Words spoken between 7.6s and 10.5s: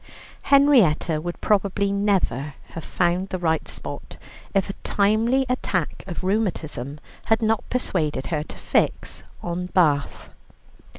persuaded her to fix on Bath.